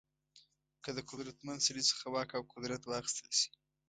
[0.83, 3.49] که د قدرتمن سړي څخه واک او قدرت واخیستل شي.